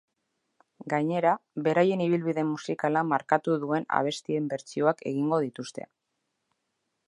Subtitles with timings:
[0.93, 1.33] Gainera,
[1.67, 5.89] beraien ibilbide musikala markatu duen abestien bertsioak egingo dituzte.